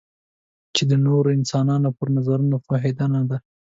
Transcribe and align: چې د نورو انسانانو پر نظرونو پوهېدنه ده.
چې 0.75 0.83
د 0.91 0.93
نورو 1.05 1.29
انسانانو 1.37 1.89
پر 1.97 2.07
نظرونو 2.15 2.57
پوهېدنه 2.67 3.21
ده. 3.29 3.37